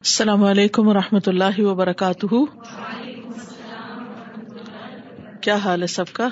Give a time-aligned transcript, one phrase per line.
[0.00, 2.34] السلام علیکم و رحمۃ اللہ وبرکاتہ۔
[5.40, 6.24] کیا حال ہے سب کا؟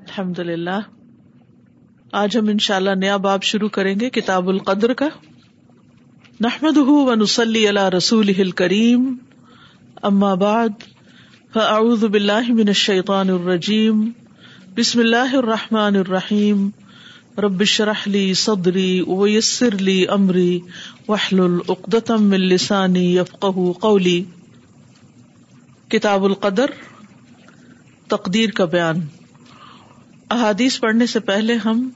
[0.00, 0.78] الحمد للہ
[2.12, 5.08] آج ہم ان شاء اللہ نیا باب شروع کریں گے کتاب القدر کا۔
[6.40, 9.16] نحمد و نسلی اللہ رسول کریم
[10.02, 10.68] اما بعد،
[11.52, 14.10] فاعوذ باللہ من الشیطان الرجیم۔
[14.74, 16.70] بسم اللہ الرحمٰن الرحیم۔
[17.36, 20.58] ربش رحلی صدری ویسر لی امری
[21.08, 24.22] وحل العقدم من لسانی یفقہ قولی
[25.90, 26.70] کتاب القدر،
[28.08, 29.00] تقدیر کا بیان۔
[30.30, 31.88] احادیث پڑھنے سے پہلے ہم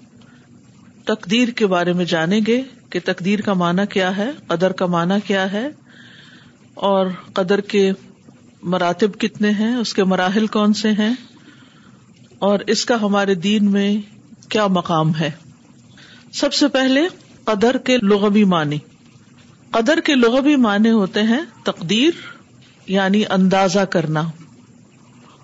[1.04, 5.20] تقدیر کے بارے میں جانیں گے کہ تقدیر کا معنی کیا ہے، قدر کا معنی
[5.26, 5.66] کیا ہے،
[6.74, 7.90] اور قدر کے
[8.62, 11.12] مراتب کتنے ہیں، اس کے مراحل کون سے ہیں،
[12.38, 13.90] اور اس کا ہمارے دین میں
[14.48, 15.30] کیا مقام ہے؟
[16.32, 17.00] سب سے پہلے
[17.44, 18.78] قدر کے لغوی معنی۔
[19.70, 22.10] قدر کے لغوی معنی ہوتے ہیں تقدیر
[22.86, 24.22] یعنی اندازہ کرنا۔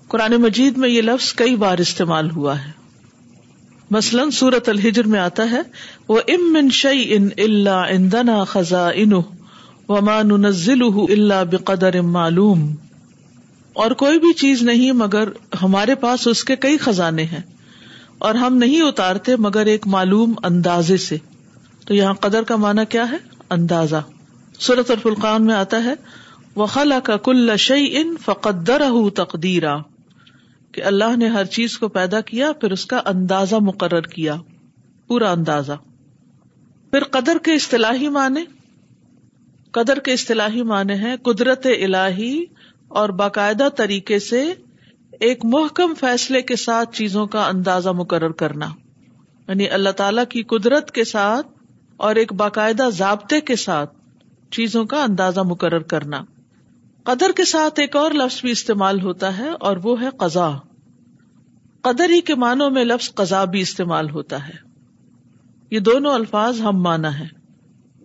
[0.08, 2.70] قرآن مجید میں یہ لفظ کئی بار استعمال ہوا ہے۔
[3.90, 5.60] مثلاً سورت الحجر میں آتا ہے
[6.08, 9.12] وہ ام من شعی ان اللہ اندنا خزاں ان
[9.88, 12.74] ومان نزل اللہ بقدر معلوم۔
[13.72, 15.28] اور کوئی بھی چیز نہیں، مگر
[15.62, 17.40] ہمارے پاس اس کے کئی خزانے ہیں۔
[18.20, 21.16] اور ہم نہیں اتارتے مگر ایک معلوم اندازے سے۔
[21.86, 23.16] تو یہاں قدر کا معنی کیا ہے؟
[23.50, 23.96] اندازہ۔
[24.58, 25.94] سورت الفلقان میں آتا ہے
[26.54, 28.82] وہ خلا کا کل شعی ان فقدر
[29.14, 29.76] تقدیرا
[30.72, 34.36] کہ اللہ نے ہر چیز کو پیدا کیا، پھر اس کا اندازہ مقرر کیا۔
[35.06, 35.72] پورا اندازہ۔
[36.90, 38.44] پھر قدر کے اصطلاحی معنی؟
[39.70, 42.44] قدر کے اصطلاحی معنی ہے قدرت الہی
[42.88, 44.52] اور باقاعدہ طریقے سے
[45.20, 48.66] ایک محکم فیصلے کے ساتھ چیزوں کا اندازہ مقرر کرنا۔
[49.48, 51.46] یعنی اللہ تعالی کی قدرت کے ساتھ
[51.96, 53.96] اور ایک باقاعدہ ضابطے کے ساتھ
[54.50, 56.24] چیزوں کا اندازہ مقرر کرنا۔
[57.04, 60.50] قدر کے ساتھ ایک اور لفظ بھی استعمال ہوتا ہے اور وہ ہے قزا
[61.80, 64.68] قدر ہی کے معنوں میں لفظ قزا بھی استعمال ہوتا ہے۔
[65.70, 67.26] یہ دونوں الفاظ ہم مانا ہے۔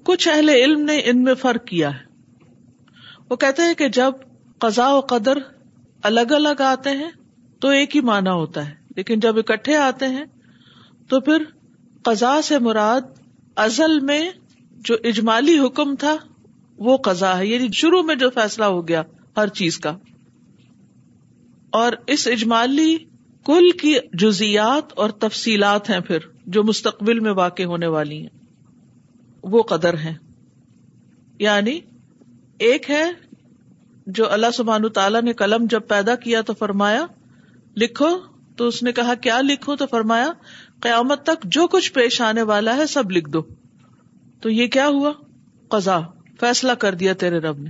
[0.03, 2.05] کچھ اہل علم نے ان میں فرق کیا ہے۔
[3.29, 4.11] وہ کہتے ہیں کہ جب
[4.59, 5.37] قزا و قدر
[6.05, 7.11] الگ الگ آتے ہیں
[7.59, 10.25] تو ایک ہی معنی ہوتا ہے۔ لیکن جب اکٹھے آتے ہیں
[11.07, 11.43] تو پھر
[12.03, 13.01] قزا سے مراد
[13.55, 14.31] ازل میں
[14.71, 16.15] جو اجمالی حکم تھا
[16.77, 19.01] وہ قزا ہے۔ یعنی شروع میں جو فیصلہ ہو گیا
[19.37, 19.97] ہر چیز کا۔
[21.69, 22.97] اور اس اجمالی
[23.45, 28.45] کل کی جزیات اور تفصیلات ہیں پھر جو مستقبل میں واقع ہونے والی ہیں۔
[29.43, 30.15] وہ قدر ہیں۔
[31.39, 31.79] یعنی
[32.57, 33.11] ایک ہے
[34.05, 37.05] جو اللہ سبحان تعالیٰ نے قلم جب پیدا کیا تو فرمایا،
[37.77, 38.17] لکھو۔
[38.57, 40.31] تو اس نے کہا، کیا لکھو؟ تو فرمایا،
[40.79, 43.41] قیامت تک جو کچھ پیش آنے والا ہے سب لکھ دو۔
[44.41, 45.11] تو یہ کیا ہوا؟
[45.69, 45.99] قزا
[46.39, 47.69] فیصلہ کر دیا تیرے رب نے۔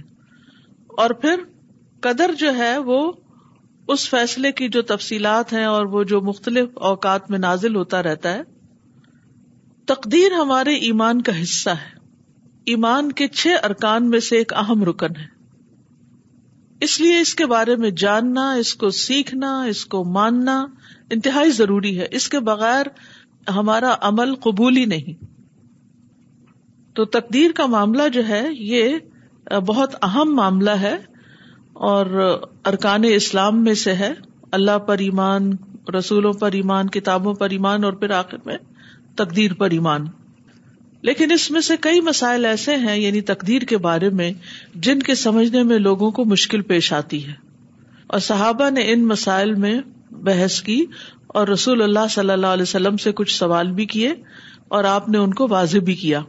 [0.88, 1.40] اور پھر
[2.02, 3.12] قدر جو ہے وہ
[3.88, 8.34] اس فیصلے کی جو تفصیلات ہیں اور وہ جو مختلف اوقات میں نازل ہوتا رہتا
[8.34, 8.42] ہے،
[9.86, 12.00] تقدیر ہمارے ایمان کا حصہ ہے۔
[12.66, 15.35] ایمان کے چھ ارکان میں سے ایک اہم رکن ہے۔
[16.86, 20.66] اس لیے اس کے بارے میں جاننا، اس کو سیکھنا، اس کو ماننا
[21.10, 22.86] انتہائی ضروری ہے۔ اس کے بغیر
[23.50, 25.26] ہمارا عمل قبول ہی نہیں۔
[26.96, 28.98] تو تقدیر کا معاملہ جو ہے، یہ
[29.68, 30.96] بہت اہم معاملہ ہے
[31.74, 32.06] اور
[32.66, 34.14] ارکان اسلام میں سے ہے۔
[34.52, 35.52] اللہ پر ایمان،
[36.00, 38.58] رسولوں پر ایمان، کتابوں پر ایمان اور پھر آخر میں
[39.16, 40.02] تقدیر پر ایمان۔
[41.06, 44.34] لیکن اس میں سے کئی مسائل ایسے ہیں یعنی تقدیر کے بارے میں،
[44.76, 47.34] جن کے سمجھنے میں لوگوں کو مشکل پیش آتی ہے۔
[48.08, 50.86] اور صحابہ نے ان مسائل میں بحث کی
[51.28, 54.14] اور رسول اللہ صلی اللہ علیہ وسلم سے کچھ سوال بھی کیے
[54.68, 56.22] اور آپ نے ان کو واضح بھی کیا۔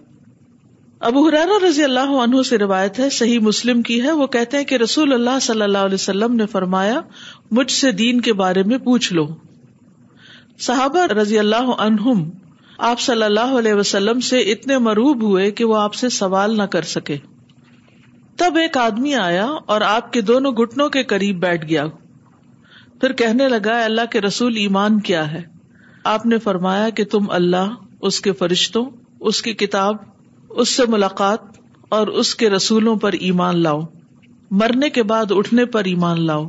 [1.00, 4.64] ابو حرار رضی اللہ عنہ سے روایت ہے، صحیح مسلم کی ہے۔ وہ کہتے ہیں
[4.64, 7.00] کہ رسول اللہ صلی اللہ علیہ وسلم نے فرمایا،
[7.50, 9.26] مجھ سے دین کے بارے میں پوچھ لو۔
[10.58, 12.30] صحابہ رضی اللہ عنہم
[12.78, 16.62] آپ صلی اللہ علیہ وسلم سے اتنے مروب ہوئے کہ وہ آپ سے سوال نہ
[16.62, 17.16] کر سکے۔
[18.36, 21.84] تب ایک آدمی آیا اور آپ کے دونوں گٹنوں کے قریب بیٹھ گیا۔
[23.00, 25.42] پھر کہنے لگا اللہ کے رسول، ایمان کیا ہے؟
[26.04, 28.86] آپ نے فرمایا کہ تم اللہ، اس کے فرشتوں،
[29.20, 29.96] اس کی کتاب،
[30.48, 31.38] اس سے ملاقات
[31.88, 33.80] اور اس کے رسولوں پر ایمان لاؤ۔
[34.50, 36.48] مرنے کے بعد اٹھنے پر ایمان لاؤ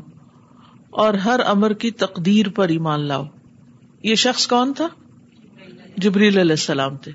[0.89, 3.24] اور ہر امر کی تقدیر پر ایمان لاؤ۔
[4.03, 4.88] یہ شخص کون تھا؟
[5.97, 7.11] جبریل علیہ السلام تھے۔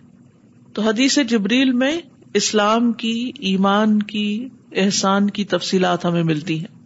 [0.73, 2.00] تو حدیث جبریل میں
[2.34, 6.82] اسلام کی، ایمان کی، احسان کی تفصیلات ہمیں ملتی ہیں۔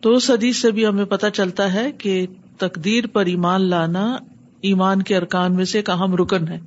[0.00, 2.26] تو اس حدیث سے بھی ہمیں پتہ چلتا ہے کہ
[2.58, 4.16] تقدیر پر ایمان لانا
[4.60, 6.60] ایمان کے ارکان میں سے ایک اہم رکن ہے۔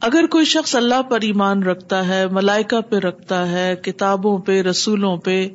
[0.00, 5.16] اگر کوئی شخص اللہ پر ایمان رکھتا ہے، ملائکہ پہ رکھتا ہے، کتابوں پہ، رسولوں
[5.16, 5.48] پہ،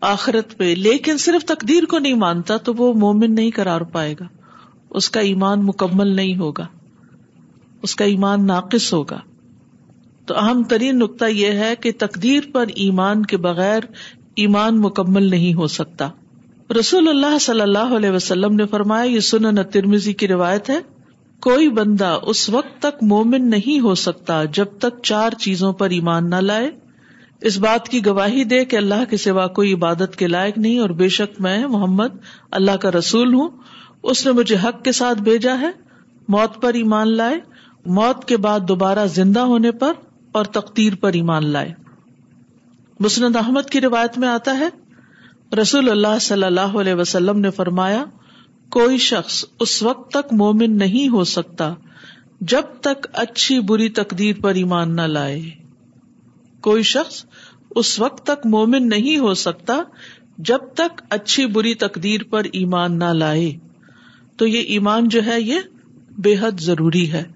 [0.00, 4.24] آخرت پہ، لیکن صرف تقدیر کو نہیں مانتا، تو وہ مومن نہیں کرار پائے گا۔
[4.90, 6.66] اس کا ایمان مکمل نہیں ہوگا۔
[7.82, 9.20] اس کا ایمان ناقص ہوگا۔
[10.26, 13.80] تو اہم ترین نقطہ یہ ہے کہ تقدیر پر ایمان کے بغیر
[14.34, 16.08] ایمان مکمل نہیں ہو سکتا۔
[16.80, 20.78] رسول اللہ صلی اللہ علیہ وسلم نے فرمایا، یہ سنن ترمیزی کی روایت ہے،
[21.40, 26.30] کوئی بندہ اس وقت تک مومن نہیں ہو سکتا جب تک چار چیزوں پر ایمان
[26.30, 26.70] نہ لائے۔
[27.40, 30.90] اس بات کی گواہی دے کہ اللہ کے سوا کوئی عبادت کے لائق نہیں، اور
[30.90, 32.16] بے شک میں محمد
[32.50, 33.48] اللہ کا رسول ہوں،
[34.02, 35.70] اس نے مجھے حق کے ساتھ بھیجا ہے،
[36.28, 37.38] موت پر ایمان لائے۔
[37.86, 39.92] موت کے بعد دوبارہ زندہ ہونے پر
[40.32, 41.72] اور تقدیر پر ایمان لائے۔
[43.00, 44.68] مسند احمد کی روایت میں آتا ہے،
[45.56, 48.04] رسول اللہ صلی اللہ علیہ وسلم نے فرمایا،
[48.68, 51.74] کوئی شخص اس وقت تک مومن نہیں ہو سکتا
[52.40, 55.42] جب تک اچھی بری تقدیر پر ایمان نہ لائے۔
[56.60, 57.24] کوئی شخص
[57.70, 59.74] اس وقت تک مومن نہیں ہو سکتا
[60.38, 63.52] جب تک اچھی بری تقدیر پر ایمان نہ لائے۔
[64.36, 65.58] تو یہ ایمان جو ہے، یہ
[66.18, 67.35] بے حد ضروری ہے۔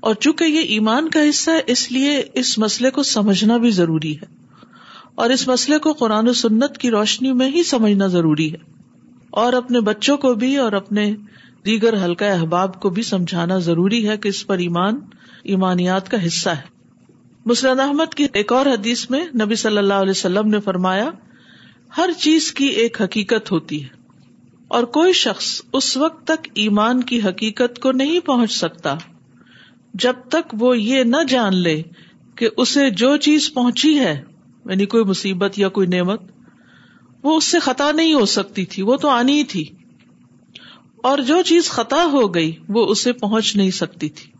[0.00, 4.16] اور چونکہ یہ ایمان کا حصہ ہے، اس لیے اس مسئلے کو سمجھنا بھی ضروری
[4.16, 4.40] ہے۔
[5.14, 8.58] اور اس مسئلے کو قرآن و سنت کی روشنی میں ہی سمجھنا ضروری ہے۔
[9.30, 11.14] اور اپنے بچوں کو بھی اور اپنے
[11.66, 15.00] دیگر ہلکا احباب کو بھی سمجھانا ضروری ہے کہ اس پر ایمان،
[15.44, 16.80] ایمانیات کا حصہ ہے۔
[17.46, 21.10] مسرد احمد کی ایک اور حدیث میں نبی صلی اللہ علیہ وسلم نے فرمایا،
[21.96, 23.88] ہر چیز کی ایک حقیقت ہوتی ہے۔
[24.68, 28.96] اور کوئی شخص اس وقت تک ایمان کی حقیقت کو نہیں پہنچ سکتا۔
[29.94, 31.82] جب تک وہ یہ نہ جان لے
[32.34, 34.22] کہ اسے جو چیز پہنچی ہے
[34.64, 36.22] یعنی کوئی مصیبت یا کوئی نعمت،
[37.22, 39.64] وہ اس سے خطا نہیں ہو سکتی تھی، وہ تو آنی ہی تھی۔
[40.96, 44.32] اور جو چیز خطا ہو گئی، وہ اسے پہنچ نہیں سکتی تھی۔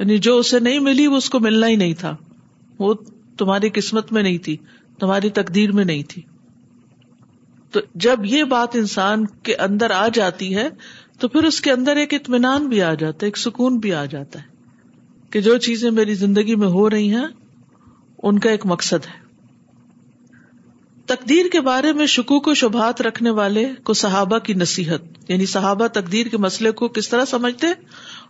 [0.00, 2.16] یعنی جو اسے نہیں ملی، وہ اس کو ملنا ہی نہیں تھا۔
[2.78, 2.94] وہ
[3.38, 4.56] تمہاری قسمت میں نہیں تھی،
[5.00, 6.22] تمہاری تقدیر میں نہیں تھی۔
[7.70, 10.68] تو جب یہ بات انسان کے اندر آ جاتی ہے
[11.18, 14.04] تو پھر اس کے اندر ایک اطمینان بھی آ جاتا ہے، ایک سکون بھی آ
[14.04, 14.44] جاتا ہے
[15.30, 17.26] کہ جو چیزیں میری زندگی میں ہو رہی ہیں،
[18.22, 19.26] ان کا ایک مقصد ہے۔
[21.06, 25.86] تقدیر کے بارے میں شکوک و شبہات رکھنے والے کو صحابہ کی نصیحت یعنی صحابہ
[25.86, 27.66] تقدیر کے مسئلے کو کس طرح سمجھتے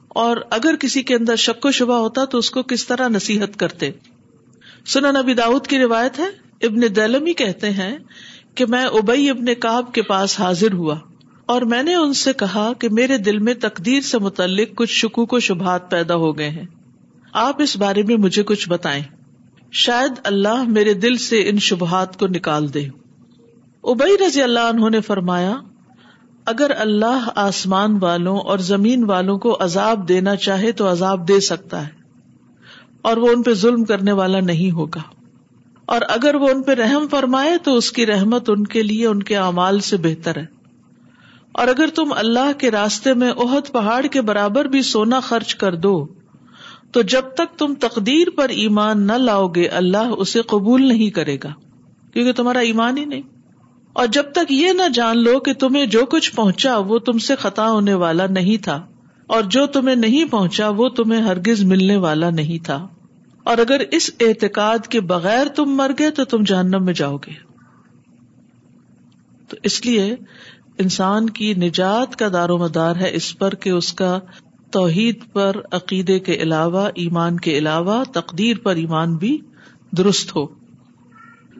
[0.09, 3.57] اور اگر کسی کے اندر شک و شبہ ہوتا تو اس کو کس طرح نصیحت
[3.57, 3.91] کرتے۔
[4.87, 6.27] سنا نبی داؤد کی روایت ہے،
[6.63, 7.99] ابن دلمی کہتے ہیں
[8.55, 10.99] کہ میں ابئی ابن کاب کے پاس حاضر ہوا۔
[11.47, 15.33] اور میں نے ان سے کہا کہ میرے دل میں تقدیر سے متعلق کچھ شکوک
[15.33, 16.67] و شبہات پیدا ہو گئے ہیں۔
[17.33, 19.03] آپ اس بارے میں مجھے کچھ بتائیں۔
[19.73, 22.89] شاید اللہ میرے دل سے ان شبہات کو نکال دے۔
[23.85, 25.57] ابئی رضی اللہ انہوں نے فرمایا،
[26.45, 31.87] اگر اللہ آسمان والوں اور زمین والوں کو عذاب دینا چاہے تو عذاب دے سکتا
[31.87, 31.93] ہے،
[33.03, 35.03] اور وہ ان پہ ظلم کرنے والا نہیں ہوگا۔
[35.87, 39.23] اور اگر وہ ان پہ رحم فرمائے تو اس کی رحمت ان کے لیے ان
[39.23, 40.56] کے اعمال سے بہتر ہے۔
[41.57, 45.75] اور اگر تم اللہ کے راستے میں عہد پہاڑ کے برابر بھی سونا خرچ کر
[45.75, 46.07] دو،
[46.93, 51.37] تو جب تک تم تقدیر پر ایمان نہ لاؤ گے، اللہ اسے قبول نہیں کرے
[51.45, 51.49] گا،
[52.13, 53.23] کیونکہ تمہارا ایمان ہی نہیں۔
[53.93, 57.37] اور جب تک یہ نہ جان لو کہ تمہیں جو کچھ پہنچا، وہ تم سے
[57.37, 58.87] خطا ہونے والا نہیں تھا،
[59.27, 62.89] اور جو تمہیں نہیں پہنچا، وہ تمہیں ہرگز ملنے والا نہیں تھا۔
[63.45, 67.47] اور اگر اس اعتقاد کے بغیر تم مر گئے، تو تم جہنم میں جاؤ گے۔
[69.49, 70.17] تو اس لیے
[70.79, 74.19] انسان کی نجات کا دار و مدار ہے اس پر کہ اس کا
[74.71, 79.39] توحید پر، عقیدے کے علاوہ، ایمان کے علاوہ، تقدیر پر ایمان بھی
[79.99, 80.47] درست ہو۔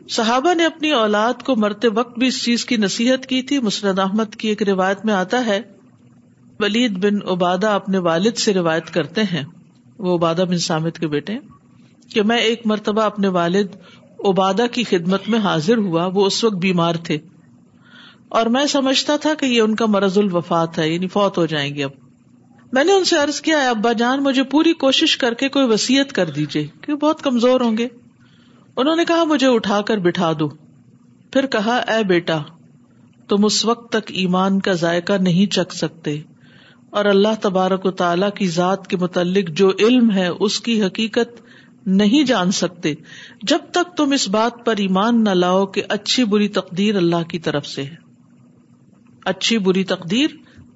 [0.09, 3.99] صحابہ نے اپنی اولاد کو مرتے وقت بھی اس چیز کی نصیحت کی تھی۔ مسرد
[3.99, 5.61] احمد کی ایک روایت میں آتا ہے،
[6.59, 9.43] ولید بن عبادہ اپنے والد سے روایت کرتے ہیں۔
[9.97, 11.33] وہ عبادہ بن سامد کے بیٹے
[12.13, 13.67] کہ میں ایک مرتبہ اپنے والد
[14.25, 17.17] عبادہ کی خدمت میں حاضر ہوا۔ وہ اس وقت بیمار تھے۔
[18.29, 21.75] اور میں سمجھتا تھا کہ یہ ان کا مرض الوفات ہے یعنی فوت ہو جائیں
[21.75, 21.91] گے اب۔
[22.73, 26.13] میں نے ان سے عرض کیا ابا جان، مجھے پوری کوشش کر کے کوئی وسیعت
[26.13, 27.87] کر دیجیے کہ بہت کمزور ہوں گے۔
[28.75, 30.47] انہوں نے کہا، مجھے اٹھا کر بٹھا دو۔
[31.31, 32.37] پھر کہا، اے بیٹا،
[33.27, 36.21] تم اس وقت تک ایمان کا ذائقہ نہیں چکھ سکتے۔
[36.89, 41.41] اور اللہ تبارک و تعالی کی ذات کے متعلق جو علم ہے، اس کی حقیقت
[41.87, 42.93] نہیں جان سکتے۔
[43.43, 47.39] جب تک تم اس بات پر ایمان نہ لاؤ کہ اچھی بری تقدیر اللہ کی
[47.39, 48.06] طرف سے ہے۔
[49.27, 50.27] اچھی بری تقدیر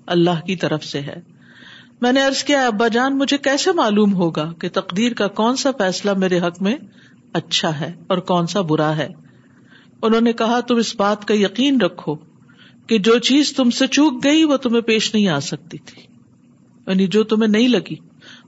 [0.06, 1.22] اللہ کی طرف سے ہے۔
[2.02, 5.72] میں نے ارض کیا، ابا جان، مجھے کیسے معلوم ہوگا کہ تقدیر کا کون سا
[5.72, 6.76] فیصلہ میرے حق میں
[7.34, 9.10] اچھا ہے اور کون سا برا ہے؟
[10.02, 12.16] انہوں نے کہا، تم اس بات کا یقین رکھو
[12.88, 16.02] کہ جو چیز تم سے چوک گئی، وہ تمہیں پیش نہیں آ سکتی تھی۔
[16.88, 17.96] یعنی جو تمہیں نہیں لگی۔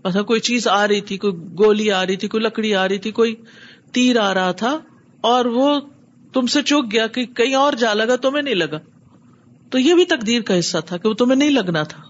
[0.05, 2.97] مثلا کوئی چیز آ رہی تھی، کوئی گولی آ رہی تھی، کوئی لکڑی آ رہی
[2.97, 3.35] تھی، کوئی
[3.91, 4.79] تیر آ رہا تھا
[5.21, 5.79] اور وہ
[6.33, 8.77] تم سے چوک گیا کہ کہیں اور جا لگا تمہیں نہیں لگا۔
[9.73, 12.03] تو یہ بھی تقدیر کا حصہ تھا کہ وہ تمہیں نہیں لگنا تھا۔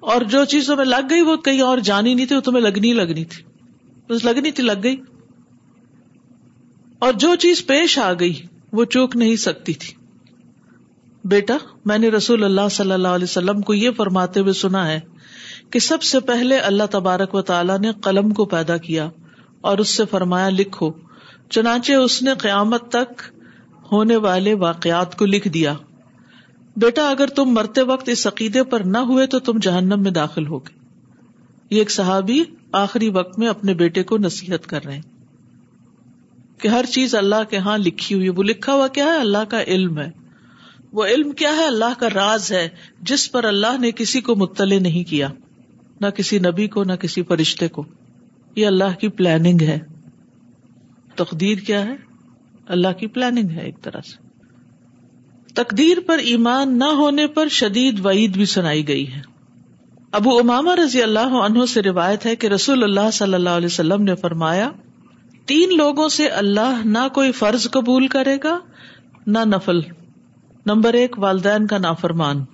[0.00, 2.92] اور جو چیز تمہیں لگ گئی وہ کہیں اور جانی نہیں تھی، وہ تمہیں لگنی
[2.92, 3.44] لگنی تھی۔
[4.08, 4.96] بس لگنی تھی، لگ گئی۔
[6.98, 9.94] اور جو چیز پیش آ گئی، وہ چوک نہیں سکتی تھی۔
[11.24, 15.00] بیٹا، میں نے رسول اللہ صلی اللہ علیہ وسلم کو یہ فرماتے ہوئے سنا ہے
[15.70, 19.10] کہ سب سے پہلے اللہ تبارک و تعالیٰ نے قلم کو پیدا کیا
[19.60, 20.90] اور اس سے فرمایا، لکھو،
[21.50, 23.22] چنانچہ اس نے قیامت تک
[23.92, 25.74] ہونے والے واقعات کو لکھ دیا۔
[26.76, 30.46] بیٹا، اگر تم مرتے وقت اس عقیدے پر نہ ہوئے تو تم جہنم میں داخل
[30.46, 30.78] ہو گئے
[31.70, 32.42] یہ ایک صحابی
[32.72, 35.02] آخری وقت میں اپنے بیٹے کو نصیحت کر رہے ہیں
[36.58, 39.62] کہ ہر چیز اللہ کے ہاں لکھی ہوئی وہ لکھا ہوا کیا ہے؟ اللہ کا
[39.62, 40.10] علم ہے۔
[40.92, 42.68] وہ علم کیا ہے؟ اللہ کا راز ہے۔
[43.00, 45.28] جس پر اللہ نے کسی کو مطلع نہیں کیا،
[46.00, 47.84] نہ کسی نبی کو، نہ کسی فرشتے کو۔
[48.56, 49.78] یہ اللہ کی پلاننگ ہے۔
[51.14, 51.94] تقدیر کیا ہے؟
[52.66, 54.25] اللہ کی پلاننگ ہے ایک طرح سے۔
[55.56, 59.20] تقدیر پر ایمان نہ ہونے پر شدید وعید بھی سنائی گئی ہے۔
[60.12, 64.02] ابو اماما رضی اللہ عنہ سے روایت ہے کہ رسول اللہ صلی اللہ علیہ وسلم
[64.02, 64.70] نے فرمایا،
[65.46, 68.58] تین لوگوں سے اللہ نہ کوئی فرض قبول کرے گا،
[69.26, 69.80] نہ نفل۔
[70.66, 72.44] نمبر ایک، والدین کا نافرمان۔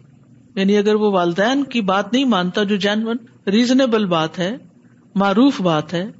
[0.55, 3.17] یعنی اگر وہ والدین کی بات نہیں مانتا، جو جینون
[3.47, 4.57] ریزنیبل بات ہے،
[5.15, 6.11] معروف بات ہے،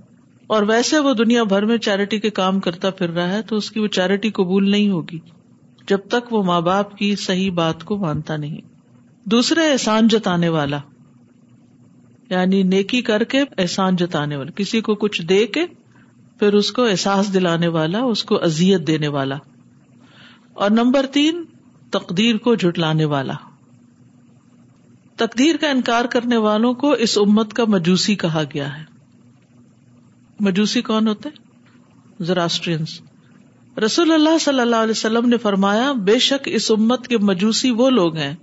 [0.47, 3.71] اور ویسے وہ دنیا بھر میں چیریٹی کے کام کرتا پھر رہا ہے، تو اس
[3.71, 5.19] کی وہ چیریٹی قبول نہیں ہوگی۔
[5.89, 8.61] جب تک وہ ماں باپ کی صحیح بات کو مانتا نہیں۔
[9.25, 10.79] دوسرے احسان جتانے والا۔
[12.31, 15.67] یعنی نیکی کر کے احسان جتانے والا۔ کسی کو کچھ دے کے
[16.39, 19.37] پھر اس کو احساس دلانے والا، اس کو ازیت دینے والا۔
[20.53, 21.45] اور نمبر تین،
[21.91, 23.35] تقدیر کو جٹلانے والا۔
[25.17, 28.85] تقدیر کا انکار کرنے والوں کو اس امت کا مجوسی کہا گیا ہے۔
[30.41, 31.29] مجوسی کون ہوتے؟
[32.21, 33.01] زراسٹرینس
[33.79, 37.91] رسول اللہ صلی اللہ علیہ وسلم نے فرمایا، بے شک اس امت کے مجوسی وہ
[37.91, 38.35] لوگ ہیں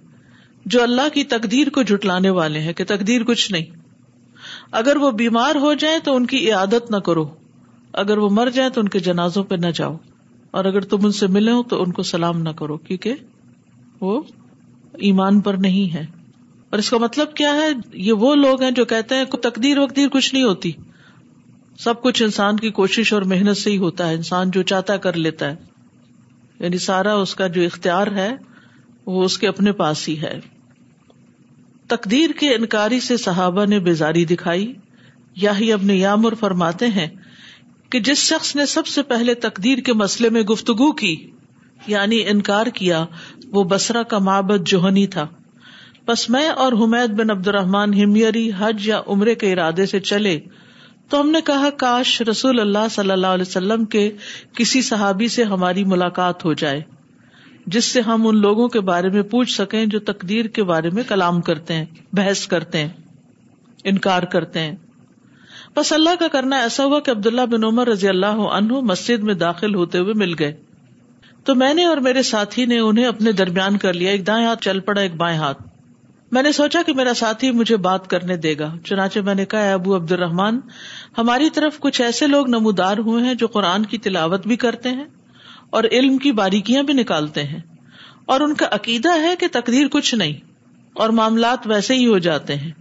[0.66, 3.66] جو اللہ کی تقدیر کو جٹلانے والے ہیں، کہ تقدیر کچھ نہیں۔
[4.72, 7.28] اگر وہ بیمار ہو جائیں تو ان کی عادت نہ کرو۔
[7.94, 9.98] اگر وہ مر جائیں تو ان کے جنازوں پہ نہ جاؤ۔
[10.52, 13.14] اور اگر تم ان سے ملے ہو تو ان کو سلام نہ کرو، کیونکہ
[14.02, 14.22] وہ
[14.94, 16.06] ایمان پر نہیں ہے
[16.70, 20.08] اور اس کا مطلب کیا ہے؟ یہ وہ لوگ ہیں جو کہتے ہیں، تقدیر وقدیر
[20.08, 20.72] کچھ نہیں ہوتی۔
[21.84, 25.14] سب کچھ انسان کی کوشش اور محنت سے ہی ہوتا ہے۔ انسان جو چاہتا کر
[25.14, 25.56] لیتا ہے۔
[26.60, 28.30] یعنی سارا اس کا جو اختیار ہے،
[29.06, 30.40] وہ اس کے اپنے پاس ہی ہے۔
[31.88, 34.74] تقدیر کے انکاری سے صحابہ نے بیزاری دکھائی۔
[35.36, 37.08] یا ہی اپنے یامر فرماتے ہیں
[37.90, 41.32] کہ جس شخص نے سب سے پہلے تقدیر کے مسئلے میں گفتگو کی
[41.88, 43.06] یعنی انکار کیا،
[43.46, 45.28] وہ بسرا کا معبد جوہنی تھا۔
[46.06, 50.40] بس میں اور حمید بن عبد الرحمان ہمیری حج یا عمرے کے ارادے سے چلے
[51.10, 54.12] تو ہم نے کہا، کاش رسول اللہ صلی اللہ علیہ وسلم کے
[54.54, 56.82] کسی صحابی سے ہماری ملاقات ہو جائے،
[57.66, 61.04] جس سے ہم ان لوگوں کے بارے میں پوچھ سکیں جو تقدیر کے بارے میں
[61.08, 62.90] کلام کرتے ہیں، بحث کرتے ہیں،
[63.84, 64.76] انکار کرتے ہیں۔
[65.76, 69.34] بس اللہ کا کرنا ایسا ہوا کہ عبداللہ بن عمر رضی اللہ عنہ مسجد میں
[69.34, 70.58] داخل ہوتے ہوئے مل گئے۔
[71.44, 74.64] تو میں نے اور میرے ساتھی نے انہیں اپنے درمیان کر لیا، ایک دائیں ہاتھ
[74.64, 75.69] چل پڑا، ایک بائیں ہاتھ۔
[76.32, 79.74] میں نے سوچا کہ میرا ساتھی مجھے بات کرنے دے گا، چنانچہ میں نے کہا
[79.74, 80.60] ابو عبد الرحمان
[81.18, 85.06] ہماری طرف کچھ ایسے لوگ نمودار ہوئے ہیں جو قرآن کی تلاوت بھی کرتے ہیں
[85.70, 87.60] اور علم کی باریکیاں بھی نکالتے ہیں۔
[88.26, 90.34] اور ان کا عقیدہ ہے کہ تقدیر کچھ نہیں،
[90.94, 92.72] اور معاملات ویسے ہی ہو جاتے ہیں۔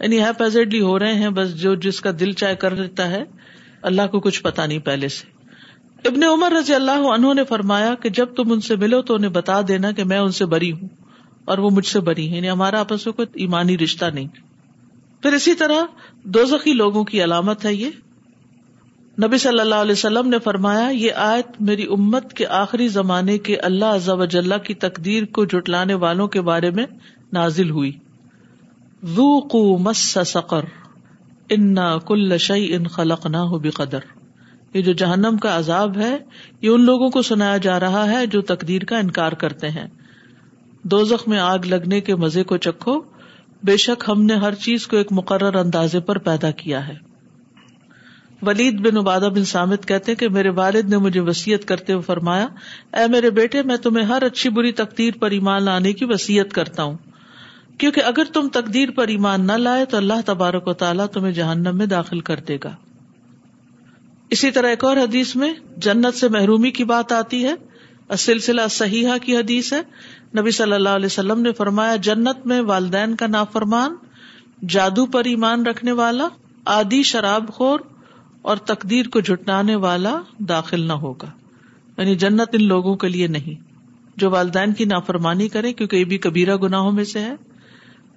[0.00, 3.24] یعنی ہیپیزڈلی ہو رہے ہیں، بس جو جس کا دل چائے کر لیتا ہے،
[3.82, 5.26] اللہ کو کچھ پتا نہیں پہلے سے۔
[6.08, 9.30] ابن عمر رضی اللہ عنہ نے فرمایا کہ جب تم ان سے ملو تو انہیں
[9.30, 11.03] بتا دینا کہ میں ان سے بری ہوں۔
[11.44, 14.28] اور وہ مجھ سے بری ہے یعنی ہمارا آپس میں کوئی ایمانی رشتہ نہیں۔
[15.22, 15.82] پھر اسی طرح
[16.24, 17.90] دو زخی لوگوں کی علامت ہے یہ۔
[19.24, 23.56] نبی صلی اللہ علیہ وسلم نے فرمایا، یہ آیت میری امت کے آخری زمانے کے
[23.56, 26.86] اللہ وجاللہ کی تقدیر کو جٹلانے والوں کے بارے میں
[27.32, 27.92] نازل ہوئی۔
[29.80, 30.64] مس سقر،
[31.50, 33.98] انا کل شعی ان خلق نہ ہو بقدر۔
[34.74, 36.18] یہ جو جہنم کا عذاب ہے،
[36.60, 39.86] یہ ان لوگوں کو سنایا جا رہا ہے جو تقدیر کا انکار کرتے ہیں۔
[40.84, 43.00] دوزخ میں آگ لگنے کے مزے کو چکھو۔
[43.62, 46.94] بے شک ہم نے ہر چیز کو ایک مقرر اندازے پر پیدا کیا ہے۔
[48.42, 52.48] ولید بن عبادہ بن سامد کہتے کہ میرے والد نے مجھے وسیعت کرتے ہوئے فرمایا،
[52.92, 56.82] اے میرے بیٹے، میں تمہیں ہر اچھی بری تقدیر پر ایمان لانے کی وسیعت کرتا
[56.82, 56.96] ہوں۔
[57.78, 61.76] کیونکہ اگر تم تقدیر پر ایمان نہ لائے تو اللہ تبارک و تعالیٰ تمہیں جہنم
[61.76, 62.76] میں داخل کر دے گا۔
[64.30, 67.54] اسی طرح ایک اور حدیث میں جنت سے محرومی کی بات آتی ہے۔
[68.18, 69.82] سلسلہ صحیحہ کی حدیث ہے۔
[70.40, 73.94] نبی صلی اللہ علیہ وسلم نے فرمایا، جنت میں والدین کا نافرمان،
[74.68, 76.28] جادو پر ایمان رکھنے والا
[76.64, 77.80] آدھی شراب خور
[78.42, 81.30] اور تقدیر کو جٹنانے والا داخل نہ ہوگا۔
[81.98, 83.74] یعنی جنت ان لوگوں کے لیے نہیں۔
[84.16, 87.34] جو والدین کی نافرمانی کرے، کیونکہ یہ بھی کبیرہ گناہوں میں سے ہے۔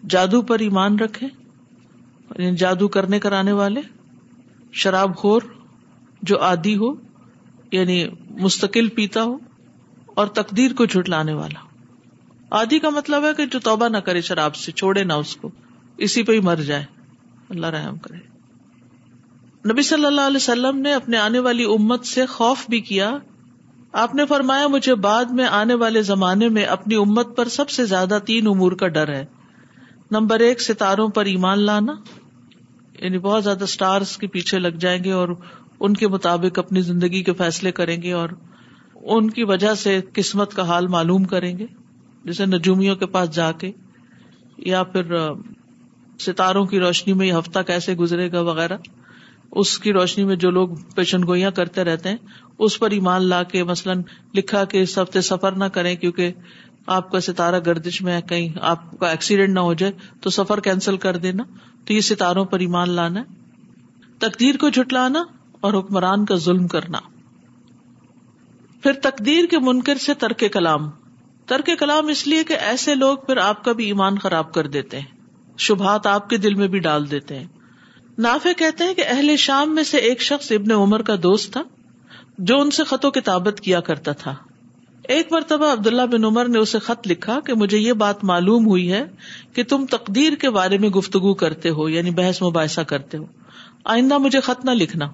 [0.10, 1.28] جادو پر ایمان رکھے
[2.38, 3.82] یعنی جادو کرنے کرانے والے،
[4.72, 5.42] شراب خور
[6.22, 6.94] جو آدی ہو
[7.72, 9.38] یعنی مستقل پیتا ہو
[10.18, 11.60] اور تقدیر کو جھٹلانے والا۔
[12.50, 15.50] آدھی کا مطلب ہے کہ جو توبہ نہ کرے شراب سے، چھوڑے نہ اس کو۔
[15.98, 16.86] اسی پہ ہی مر جائے۔
[17.50, 18.18] اللہ رحم کرے۔
[19.72, 23.18] نبی صلی اللہ علیہ وسلم نے اپنے آنے والی امت سے خوف بھی کیا۔
[23.92, 27.86] آپ نے فرمایا، مجھے بعد میں آنے والے زمانے میں اپنی امت پر سب سے
[27.86, 29.26] زیادہ تین امور کا ڈر ہے۔
[30.12, 31.94] نمبر ایک، ستاروں پر ایمان لانا۔
[33.00, 35.30] یعنی بہت زیادہ اسٹارس کے پیچھے لگ جائیں گے اور
[35.80, 38.30] ان کے مطابق اپنی زندگی کے فیصلے کریں گے اور
[39.10, 41.66] ان کی وجہ سے قسمت کا حال معلوم کریں گے
[42.26, 43.72] جیسے نجومیوں کے پاس جا کے
[44.58, 45.16] یا پھر
[46.20, 48.78] ستاروں کی روشنی میں یہ ہفتہ کیسے گزرے گا وغیرہ،
[49.52, 52.18] اس کی روشنی میں جو لوگ پیشن گوئیاں کرتے رہتے ہیں،
[52.60, 54.02] اس پر ایمان لا کے مثلاً
[54.36, 56.34] لکھا کہ اس ہفتے سفر نہ کریں کیونکہ
[56.86, 60.60] آپ کا ستارہ گردش میں ہے، کہیں آپ کا ایکسیڈینٹ نہ ہو جائے، تو سفر
[60.60, 61.44] کینسل کر دینا،
[61.86, 63.24] تو یہ ستاروں پر ایمان لانا،
[64.20, 65.24] تقدیر کو جٹلانا
[65.60, 67.00] اور حکمران کا ظلم کرنا۔
[68.88, 70.90] پھر تقدیر کے منکر سے ترک کلام۔
[71.46, 75.00] ترک کلام اس لیے کہ ایسے لوگ پھر آپ کا بھی ایمان خراب کر دیتے
[75.00, 75.06] ہیں۔
[75.58, 77.48] شبہات آپ کے دل میں بھی ڈال دیتے ہیں۔
[78.18, 81.64] نافے کہتے ہیں کہ اہل شام میں سے ایک شخص ابن عمر کا دوست تھا،
[82.38, 84.36] جو ان سے خط و کتابت کیا کرتا تھا۔
[85.04, 88.92] ایک مرتبہ عبداللہ بن عمر نے اسے خط لکھا کہ مجھے یہ بات معلوم ہوئی
[88.92, 89.06] ہے
[89.54, 93.26] کہ تم تقدیر کے بارے میں گفتگو کرتے ہو یعنی بحث مباحثہ کرتے ہو۔
[93.84, 95.06] آئندہ مجھے خط نہ لکھنا۔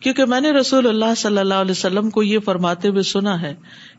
[0.00, 3.54] کیونکہ میں نے رسول اللہ صلی اللہ علیہ وسلم کو یہ فرماتے ہوئے سنا ہے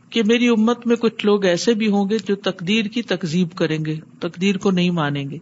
[0.09, 3.85] کہ میری امت میں کچھ لوگ ایسے بھی ہوں گے جو تقدیر کی تکزیب کریں
[3.85, 5.37] گے، تقدیر کو نہیں مانیں گے،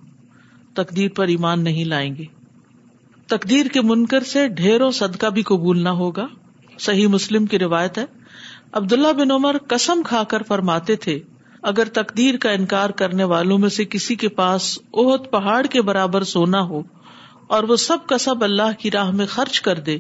[0.73, 2.25] تقدیر پر ایمان نہیں لائیں گے۔
[3.27, 6.27] تقدیر کے منکر سے ڈھیروں صدقہ بھی قبول نہ ہوگا۔
[6.79, 8.05] صحیح مسلم کی روایت ہے،
[8.71, 11.19] عبداللہ بن عمر قسم کھا کر فرماتے تھے،
[11.62, 16.23] اگر تقدیر کا انکار کرنے والوں میں سے کسی کے پاس اہت پہاڑ کے برابر
[16.23, 16.81] سونا ہو
[17.49, 19.97] اور وہ سب کا سب اللہ کی راہ میں خرچ کر دے،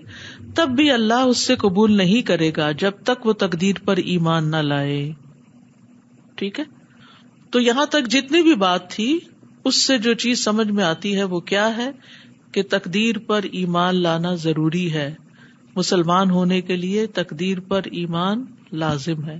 [0.55, 4.51] تب بھی اللہ اس سے قبول نہیں کرے گا جب تک وہ تقدیر پر ایمان
[4.51, 5.13] نہ لائے۔
[6.35, 6.65] ٹھیک ہے؟
[7.49, 9.19] تو یہاں تک جتنی بھی بات تھی،
[9.65, 11.91] اس سے جو چیز سمجھ میں آتی ہے وہ کیا ہے؟
[12.51, 15.15] کہ تقدیر پر ایمان لانا ضروری ہے۔
[15.75, 19.39] مسلمان ہونے کے لیے تقدیر پر ایمان لازم ہے۔